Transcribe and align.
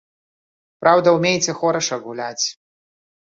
Праўда, 0.85 1.07
умееце 1.17 1.51
хораша 1.59 1.95
гуляць. 2.05 2.45